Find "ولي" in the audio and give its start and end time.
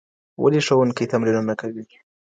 0.41-0.59